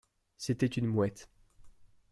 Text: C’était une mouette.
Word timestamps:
C’était 0.35 0.65
une 0.77 0.87
mouette. 0.87 1.29